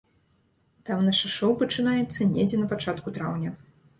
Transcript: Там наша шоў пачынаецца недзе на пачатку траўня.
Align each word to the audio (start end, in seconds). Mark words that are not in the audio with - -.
Там 0.89 1.03
наша 1.09 1.27
шоў 1.33 1.51
пачынаецца 1.59 2.27
недзе 2.31 2.57
на 2.65 2.73
пачатку 2.75 3.15
траўня. 3.19 3.55